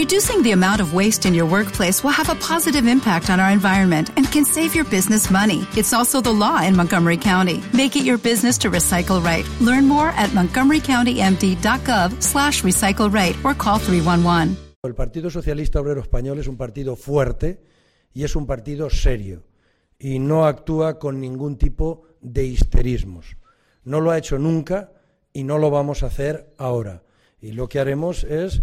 Reducing 0.00 0.42
the 0.42 0.52
amount 0.52 0.80
of 0.80 0.94
waste 0.94 1.26
in 1.26 1.34
your 1.34 1.44
workplace 1.44 2.02
will 2.02 2.16
have 2.16 2.30
a 2.30 2.34
positive 2.36 2.86
impact 2.86 3.28
on 3.28 3.38
our 3.38 3.50
environment 3.50 4.08
and 4.16 4.24
can 4.32 4.46
save 4.46 4.74
your 4.74 4.86
business 4.86 5.30
money. 5.30 5.66
It's 5.76 5.92
also 5.92 6.22
the 6.22 6.32
law 6.32 6.62
in 6.62 6.74
Montgomery 6.74 7.18
County. 7.18 7.62
Make 7.74 7.96
it 7.96 8.04
your 8.06 8.16
business 8.16 8.56
to 8.60 8.70
recycle 8.70 9.22
right. 9.22 9.46
Learn 9.60 9.86
more 9.86 10.08
at 10.16 10.30
montgomerycountymd.gov 10.30 12.22
slash 12.22 12.62
recycle 12.62 13.12
right 13.12 13.36
or 13.44 13.52
call 13.52 13.78
311. 13.78 14.56
El 14.82 14.94
Partido 14.94 15.28
Socialista 15.28 15.80
Obrero 15.80 16.00
Español 16.00 16.38
es 16.38 16.48
un 16.48 16.56
partido 16.56 16.96
fuerte 16.96 17.60
y 18.14 18.24
es 18.24 18.34
un 18.36 18.46
partido 18.46 18.88
serio 18.88 19.42
y 19.98 20.18
no 20.18 20.46
actúa 20.46 20.98
con 20.98 21.20
ningún 21.20 21.58
tipo 21.58 22.04
de 22.22 22.46
histerismos. 22.46 23.36
No 23.84 24.00
lo 24.00 24.12
ha 24.12 24.16
hecho 24.16 24.38
nunca 24.38 24.92
y 25.34 25.44
no 25.44 25.58
lo 25.58 25.68
vamos 25.68 26.02
a 26.02 26.06
hacer 26.06 26.54
ahora. 26.56 27.02
Y 27.42 27.52
lo 27.52 27.68
que 27.68 27.80
haremos 27.80 28.24
es 28.24 28.62